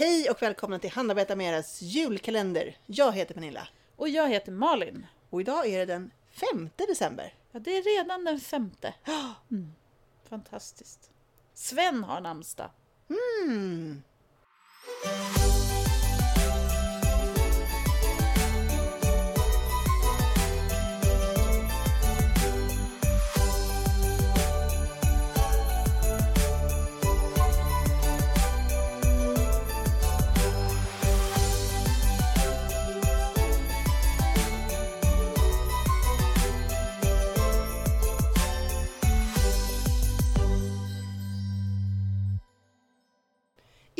[0.00, 2.76] Hej och välkomna till Handarbeta med eras julkalender.
[2.86, 5.06] Jag heter Pernilla Och jag heter Malin.
[5.30, 6.10] och idag är det den
[6.52, 7.34] 5 december.
[7.52, 8.94] Ja, det är redan den femte.
[9.50, 9.72] Mm.
[10.28, 11.10] Fantastiskt.
[11.54, 12.70] Sven har namnsdag.
[13.44, 14.02] Mm.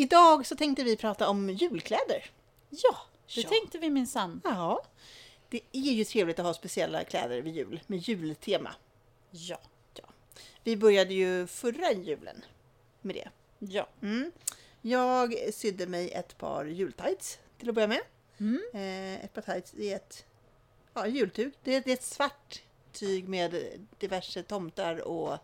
[0.00, 2.30] Idag så tänkte vi prata om julkläder.
[2.70, 2.96] Ja,
[3.34, 3.48] det Ja.
[3.48, 4.40] tänkte vi minsann.
[4.44, 4.82] Ja,
[5.48, 8.74] det är ju trevligt att ha speciella kläder vid jul med jultema.
[9.30, 9.60] Ja.
[10.64, 12.44] Vi började ju förra julen
[13.00, 13.28] med det.
[13.58, 13.88] Ja.
[14.02, 14.32] Mm.
[14.82, 18.00] Jag sydde mig ett par jultights till att börja med.
[18.38, 18.60] Mm.
[18.74, 20.24] Eh, ett par tights i ett
[20.94, 21.52] ja, jultyg.
[21.64, 23.64] Det är, det är ett svart tyg med
[23.98, 25.38] diverse tomtar och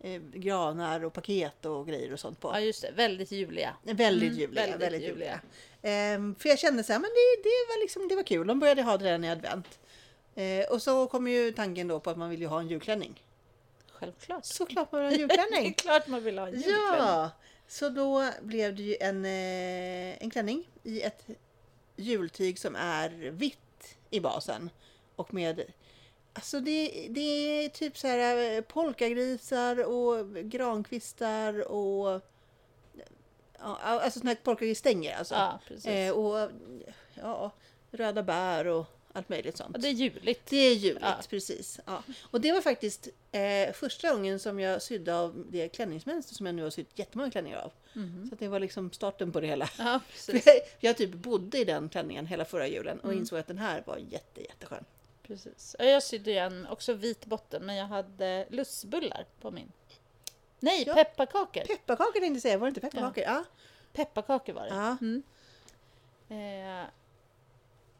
[0.00, 2.48] eh, granar och paket och grejer och sånt på.
[2.48, 2.90] ja, just det.
[2.90, 3.76] Väldigt juliga.
[3.82, 4.62] Väldigt Mm, juliga.
[4.62, 5.40] väldigt Väldigt, juliga.
[5.82, 6.14] juliga.
[6.14, 8.46] Ehm, för jag kände så här, men det, det, var liksom, det var kul.
[8.46, 9.78] De började ha det redan i advent.
[10.34, 13.22] Eh, och så kom ju tanken då på att man vill ju ha en julklänning.
[13.92, 14.44] Självklart.
[14.44, 15.74] Såklart man vill ha en Det är julklänning!
[15.74, 16.82] klart man vill ha en julklänning.
[16.98, 17.30] ja!
[17.68, 21.26] Så då blev det ju en, eh, en klänning i ett
[21.96, 24.70] jultyg som är vitt i basen.
[25.16, 25.62] Och med
[26.32, 27.20] Alltså det, det
[27.64, 32.22] är typ så här eh, polkagrisar och grankvistar och
[33.58, 35.34] ja, alltså såna här polkagrisstänger alltså.
[35.34, 35.86] Ja, precis.
[35.86, 36.50] Eh, och
[37.14, 37.50] ja,
[37.90, 39.76] röda bär och allt möjligt sånt.
[39.76, 40.46] Och det är juligt.
[40.50, 41.20] Det är juligt, Ja.
[41.30, 41.80] precis.
[41.86, 42.02] Ja.
[42.30, 46.54] Och det var faktiskt eh, första gången som jag sydde av det klänningsmönster som jag
[46.54, 47.72] nu har sytt jättemånga klänningar av.
[48.28, 49.70] Så att det var liksom starten på det hela.
[49.78, 50.42] Ja, jag,
[50.80, 53.96] jag typ bodde i den klänningen hela förra julen och insåg att den här var
[54.10, 54.84] jätte, jätteskön.
[55.28, 55.76] Precis.
[55.78, 59.72] Ja, Jag sydde en också vit botten, men jag hade lussebullar på min.
[60.60, 60.94] Nej, Ja.
[60.94, 61.60] pepparkakor.
[61.60, 63.24] Pepparkakor tänkte jag säga, var det inte pepparkakor?
[63.24, 63.44] Ja.
[63.92, 64.68] Pepparkakor var det.
[64.74, 64.96] Ja.
[65.00, 65.22] Mm.
[66.28, 66.86] Eh,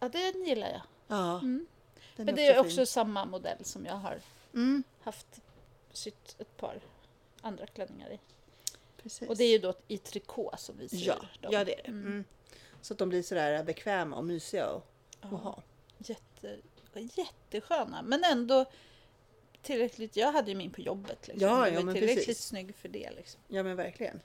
[0.00, 0.82] ja, den gillar jag.
[1.06, 1.38] ja.
[1.38, 1.66] Mm.
[2.16, 2.66] Men det är fin.
[2.66, 4.20] också samma modell som jag har
[4.54, 5.26] Mm, haft
[5.92, 6.80] sytt ett par
[7.40, 8.18] andra klänningar i.
[9.02, 9.28] precis.
[9.28, 11.52] Och det är ju då i trikå som vi syr ja, dem.
[11.52, 11.88] ja, det är det.
[11.88, 12.06] Mm.
[12.06, 12.24] Mm.
[12.82, 14.82] Så att de blir sådär bekväma och mysiga att
[15.20, 15.62] Ja, ha.
[15.98, 16.56] jätte,
[17.00, 18.64] jättesköna, men ändå
[19.62, 20.16] tillräckligt.
[20.16, 21.28] Jag hade ju min på jobbet.
[21.28, 21.48] Liksom.
[21.48, 22.44] Ja, Jag ja, var men tillräckligt precis.
[22.46, 23.10] snygg för det.
[23.16, 23.40] Liksom.
[23.48, 24.20] Ja, men verkligen.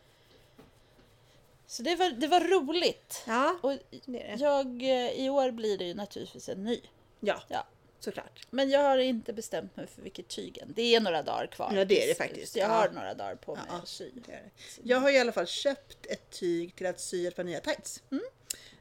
[1.67, 3.23] Så det var, det var roligt.
[3.27, 3.71] Ja, Och
[4.05, 4.43] det är det.
[4.43, 6.81] jag, eh, I år blir det ju naturligtvis en ny.
[7.19, 7.65] Ja, Ja.
[7.99, 8.47] såklart.
[8.49, 10.73] Men jag har inte bestämt mig för vilket tyg än.
[10.75, 11.71] Det är några dagar kvar.
[11.75, 12.55] Ja, det är det faktiskt.
[12.55, 12.73] Jag Ja.
[12.73, 13.75] har några dagar på mig Ja.
[13.75, 14.09] att sy.
[14.13, 14.49] Det är det.
[14.83, 18.03] Jag har i alla fall köpt ett tyg till att sy ett par nya tights.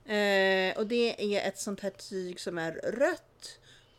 [0.04, 3.22] Eh, och det är ett sånt här tyg som är rött.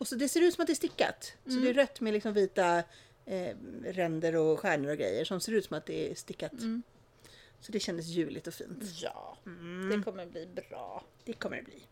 [0.02, 1.34] Och så det ser ut som att det är stickat.
[1.46, 2.84] Så det är rött med liksom vita
[3.26, 6.52] eh, ränder och stjärnor och grejer som ser ut som att det är stickat.
[7.60, 8.84] Så det kändes juligt och fint.
[9.02, 9.90] Ja, Mm.
[9.90, 11.04] det kommer bli bra.
[11.26, 11.84] Det kommer det bli.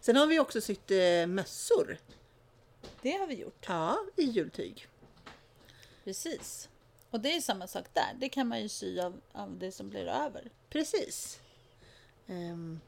[0.00, 1.98] Sen har vi också sytt eh, mössor.
[3.02, 3.64] Det har vi gjort.
[3.68, 4.86] Ja, i jultyg.
[6.04, 6.68] Precis.
[7.10, 8.16] Och det är samma sak där.
[8.20, 10.50] Det kan man ju sy av, av det som blir över.
[10.70, 11.40] Precis.
[12.26, 12.80] Ehm,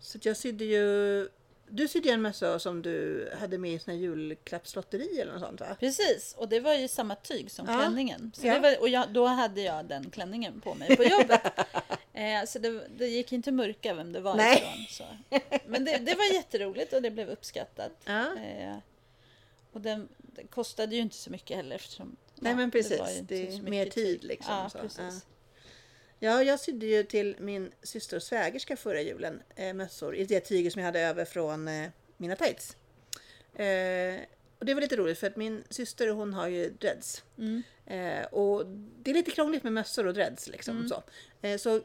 [0.00, 1.28] så jag sydde ju...
[1.68, 5.60] Du sydde en mössa som du hade med i sån här julklappslotteri eller något sånt
[5.60, 5.76] va?
[5.80, 7.78] Precis, och det var ju samma tyg som Ja.
[7.78, 8.32] klänningen.
[8.34, 8.54] Så Ja.
[8.54, 11.40] det var, och jag, då hade jag den klänningen på mig på jobbet.
[12.12, 14.56] eh, så det, det gick inte att mörka vem det var Nej.
[14.56, 14.86] ifrån.
[14.90, 15.38] Så.
[15.66, 17.92] Men det, det var jätteroligt och det blev uppskattat.
[18.04, 18.36] Ja.
[18.38, 18.76] Eh,
[19.72, 23.00] och den, den kostade ju inte så mycket heller eftersom Nej, men var precis.
[23.18, 24.78] inte Det är mer tid, liksom, Ja, så.
[24.78, 25.26] precis.
[26.18, 26.30] Ja.
[26.30, 30.40] Ja, jag sydde ju till min syster och svägerska förra julen eh, mössor i det
[30.40, 32.76] tyget som jag hade över från eh, mina tights.
[33.54, 34.20] Eh,
[34.58, 37.24] och det var lite roligt för att min syster hon har ju dreads.
[37.38, 37.62] Mm.
[37.86, 38.66] Eh, och
[39.02, 40.76] det är lite krångligt med mössor och dreads liksom.
[40.76, 40.88] Mm.
[40.88, 41.02] Så.
[41.42, 41.80] Eh, så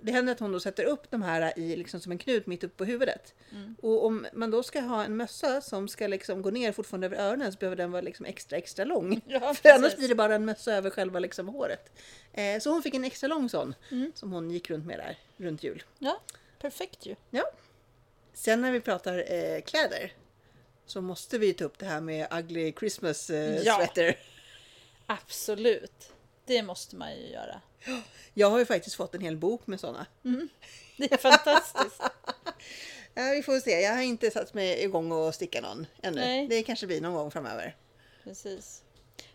[0.00, 2.64] det händer att hon då sätter upp de här i, liksom, som en knut mitt
[2.64, 3.34] upp på huvudet.
[3.52, 3.76] Mm.
[3.82, 7.16] Och om man då ska ha en mössa som ska liksom gå ner fortfarande över
[7.16, 9.20] öronen så behöver den vara liksom extra extra lång.
[9.26, 11.92] Ja, För annars blir det bara en mössa över själva liksom håret.
[12.32, 14.12] Eh, så hon fick en extra lång sån Mm.
[14.14, 15.82] som hon gick runt med där runt jul.
[15.98, 16.20] Ja,
[16.58, 17.14] perfekt ju.
[17.30, 17.44] Ja.
[18.34, 20.12] Sen när vi pratar eh, kläder
[20.86, 23.74] så måste vi ta upp det här med ugly Christmas eh, Ja.
[23.76, 24.16] sweater.
[25.06, 26.12] Absolut.
[26.48, 27.60] Det måste man ju göra.
[28.34, 30.06] Jag har ju faktiskt fått en hel bok med såna.
[30.96, 32.02] Det är fantastiskt.
[33.14, 33.70] Ja, vi får se.
[33.80, 36.20] Jag har inte satt mig igång och sticka någon ännu.
[36.20, 36.48] Nej.
[36.48, 37.76] Det kanske blir någon gång framöver.
[38.24, 38.82] Precis.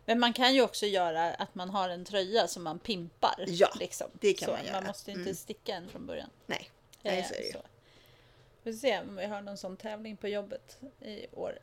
[0.06, 3.46] Men man kan ju också göra att man har en tröja som man pimpar.
[3.48, 4.08] Ja, liksom.
[4.14, 4.82] det kan så, man göra.
[4.82, 5.36] måste inte Mm.
[5.36, 6.30] sticka en från början.
[6.46, 6.70] Nej,
[7.02, 7.54] nej Eh, så är det ju.
[8.64, 11.60] Vi får se om vi har någon sån tävling på jobbet i år.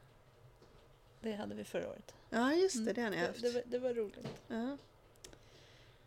[1.20, 2.14] Det hade vi förra året.
[2.30, 2.92] Ja, just det.
[2.92, 3.42] Det har ni Det, haft.
[3.42, 4.26] det, var, det var roligt.
[4.48, 4.76] Ja.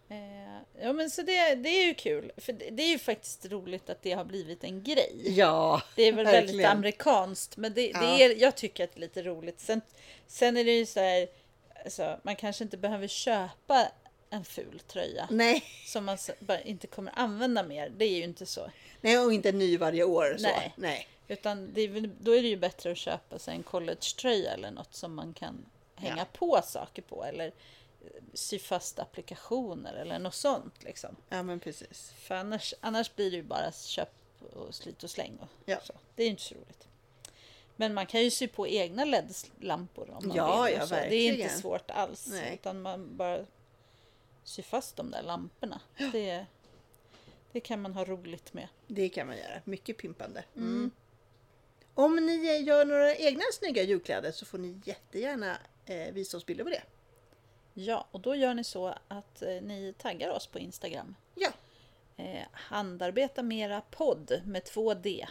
[0.09, 2.31] Eh, ja men så det, det är ju kul.
[2.37, 5.23] För det, det är ju faktiskt roligt att det har blivit en grej.
[5.25, 6.71] ja, Det är väl väldigt verkligen.
[6.71, 7.99] amerikanskt men det, Ja.
[8.01, 9.59] det är, jag tycker att det är lite roligt.
[9.59, 9.81] Sen,
[10.27, 11.27] sen är det ju så här,
[11.85, 13.87] alltså, man kanske inte behöver köpa
[14.29, 15.63] en ful tröja Nej.
[15.85, 17.89] som man bara inte kommer använda mer.
[17.97, 18.71] Det är ju inte så.
[19.01, 20.35] Nej, och inte ny varje år.
[20.37, 20.43] Så.
[20.43, 20.73] Nej.
[20.75, 21.07] Nej.
[21.27, 21.87] Utan det
[22.19, 25.65] då är det ju bättre att köpa sig en collegetröja eller något som man kan
[25.95, 26.25] hänga Ja.
[26.33, 27.23] på saker på.
[27.23, 27.51] Eller
[28.33, 30.83] sy fast applikationer eller något sånt.
[30.83, 31.15] Liksom.
[31.29, 32.11] Ja, men precis.
[32.17, 34.09] För annars, annars blir det ju bara köp
[34.53, 35.37] och slit och släng.
[35.41, 35.77] Och Ja.
[35.83, 35.93] så.
[36.15, 36.87] Det är ju inte så roligt.
[37.75, 40.73] Men man kan ju sy på egna LED-lampor om man Ja, vill.
[40.75, 40.95] ja, så.
[40.95, 42.27] Det är inte svårt alls.
[42.31, 42.53] Nej.
[42.53, 43.45] Utan man bara
[44.43, 45.81] sy fast de där lamporna.
[46.11, 46.45] Det,
[47.51, 48.67] det kan man ha roligt med.
[48.87, 49.61] Det kan man göra.
[49.65, 50.43] Mycket pimpande.
[50.55, 50.91] Mm.
[51.95, 56.63] Om ni gör några egna snygga julkläder så får ni jättegärna eh, visa oss bilder
[56.63, 56.83] på det.
[57.73, 61.15] Ja, och då gör ni så att eh, ni taggar oss på Instagram.
[61.35, 61.49] Ja,
[62.17, 65.27] Eh, handarbeta mera podd med två D.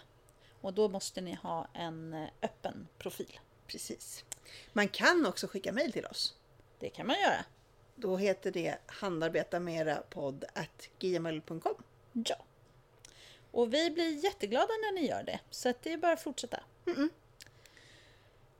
[0.60, 3.40] Och då måste ni ha en eh, öppen profil.
[3.66, 4.24] precis.
[4.72, 6.34] Man kan också skicka mejl till oss.
[6.78, 7.44] Det kan man göra.
[7.94, 11.74] Då heter det handarbetamerapodd.gmail.com.
[12.12, 12.36] Ja.
[13.50, 15.40] Och vi blir jätteglada när ni gör det.
[15.50, 16.60] Så att det är bara att fortsätta.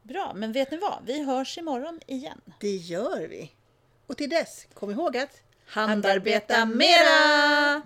[0.02, 1.02] Bra, men vet ni vad?
[1.06, 2.40] Vi hörs imorgon igen.
[2.60, 3.52] Det gör vi.
[4.12, 7.82] Och till dess, kom ihåg att Handarbeta mera!